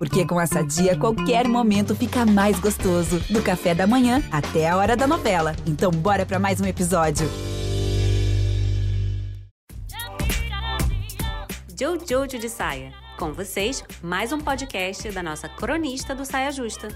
[0.00, 3.20] Porque com essa dia, qualquer momento fica mais gostoso.
[3.28, 5.54] Do café da manhã até a hora da novela.
[5.66, 7.28] Então, bora para mais um episódio.
[12.08, 12.94] Jojo de Saia.
[13.18, 16.88] Com vocês, mais um podcast da nossa cronista do Saia Justa.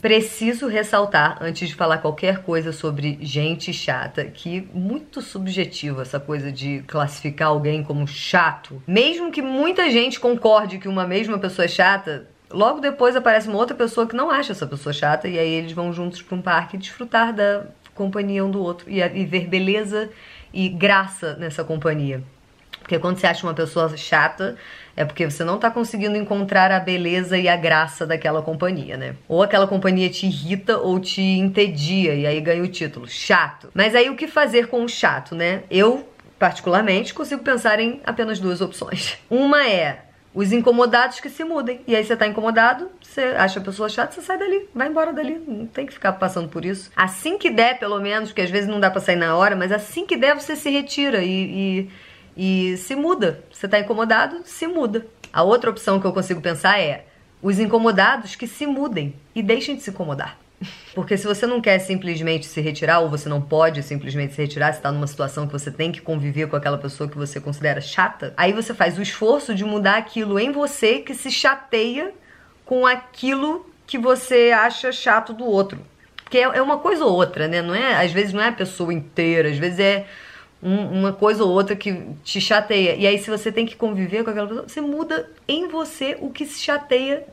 [0.00, 6.50] Preciso ressaltar, antes de falar qualquer coisa sobre gente chata, que muito subjetivo essa coisa
[6.50, 8.82] de classificar alguém como chato.
[8.86, 13.58] Mesmo que muita gente concorde que uma mesma pessoa é chata, logo depois aparece uma
[13.58, 16.40] outra pessoa que não acha essa pessoa chata, e aí eles vão juntos para um
[16.40, 20.08] parque desfrutar da companhia um do outro e, ver beleza
[20.50, 22.24] e graça nessa companhia.
[22.90, 24.56] Porque quando você acha uma pessoa chata,
[24.96, 29.14] é porque você não tá conseguindo encontrar a beleza e a graça daquela companhia, né?
[29.28, 33.70] Ou aquela companhia te irrita ou te entedia, e aí ganha o título, chato.
[33.72, 35.62] Mas aí o que fazer com o chato, né?
[35.70, 36.04] Eu,
[36.36, 39.16] particularmente, consigo pensar em apenas duas opções.
[39.30, 41.82] Uma é os incomodados que se mudem.
[41.86, 45.12] E aí você tá incomodado, você acha a pessoa chata, você sai dali, vai embora
[45.12, 45.40] dali.
[45.46, 46.90] Não tem que ficar passando por isso.
[46.96, 49.70] Assim que der, pelo menos, porque às vezes não dá pra sair na hora, mas
[49.70, 51.90] assim que der, você se retira e, e
[52.42, 53.44] e se muda.
[53.52, 55.06] Você está incomodado, se muda.
[55.30, 57.04] A outra opção que eu consigo pensar é
[57.42, 60.38] os incomodados que se mudem e deixem de se incomodar.
[60.94, 64.72] Porque se você não quer simplesmente se retirar, ou você não pode simplesmente se retirar,
[64.72, 67.78] se está numa situação que você tem que conviver com aquela pessoa que você considera
[67.78, 72.10] chata, aí você faz o esforço de mudar aquilo em você que se chateia
[72.64, 75.78] com aquilo que você acha chato do outro.
[76.24, 77.60] Porque é, é uma coisa ou outra, né?
[77.60, 80.06] Não é, às vezes não é a pessoa inteira, às vezes é
[80.62, 82.94] um, uma coisa ou outra que te chateia.
[82.94, 86.30] E aí, se você tem que conviver com aquela pessoa, você muda em você o
[86.30, 87.26] que se chateia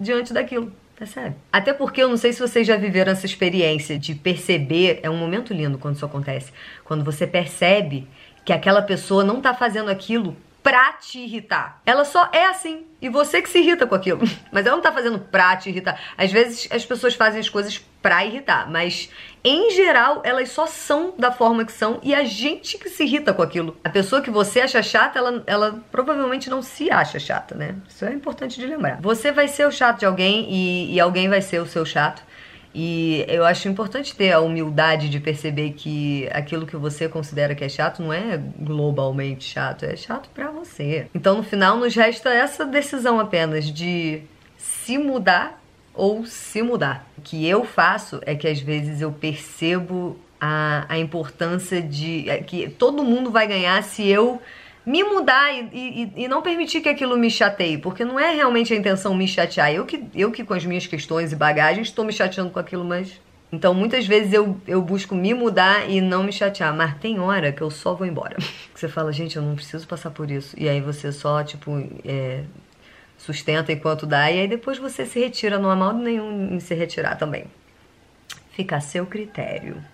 [0.00, 0.72] diante daquilo.
[0.96, 1.34] Percebe?
[1.52, 5.00] Até porque eu não sei se vocês já viveram essa experiência de perceber.
[5.02, 6.52] É um momento lindo quando isso acontece.
[6.84, 8.06] Quando você percebe
[8.44, 11.82] que aquela pessoa não tá fazendo aquilo pra te irritar.
[11.84, 12.86] Ela só é assim.
[13.00, 14.26] E você que se irrita com aquilo.
[14.50, 16.00] Mas ela não tá fazendo pra te irritar.
[16.16, 18.70] Às vezes as pessoas fazem as coisas pra irritar.
[18.70, 19.10] Mas,
[19.44, 22.00] em geral, elas só são da forma que são.
[22.02, 23.76] E a gente que se irrita com aquilo.
[23.84, 27.74] A pessoa que você acha chata, ela, ela provavelmente não se acha chata, né?
[27.86, 28.98] Isso é importante de lembrar.
[29.02, 32.22] Você vai ser o chato de alguém e, e alguém vai ser o seu chato.
[32.74, 37.62] E eu acho importante ter a humildade de perceber que aquilo que você considera que
[37.62, 41.06] é chato não é globalmente chato, é chato para você.
[41.14, 44.22] Então no final nos resta essa decisão apenas de
[44.58, 45.62] se mudar
[45.94, 47.08] ou se mudar.
[47.16, 52.38] O que eu faço é que às vezes eu percebo a, a importância de é,
[52.38, 54.42] que todo mundo vai ganhar se eu
[54.86, 58.72] me mudar e, e, e, não permitir que aquilo me chateie, porque não é realmente
[58.72, 59.72] a intenção me chatear.
[59.72, 62.84] Eu que, eu que com as minhas questões e bagagens estou me chateando com aquilo,
[62.84, 63.20] mas.
[63.52, 67.52] Então muitas vezes eu, eu busco me mudar e não me chatear, mas tem hora
[67.52, 68.36] que eu só vou embora.
[68.74, 70.54] Você fala, gente, eu não preciso passar por isso.
[70.58, 71.70] E aí você só, tipo,
[72.04, 72.42] é,
[73.16, 76.74] sustenta enquanto dá, e aí depois você se retira, não há mal nenhum em se
[76.74, 77.44] retirar também.
[78.50, 79.93] Fica a seu critério.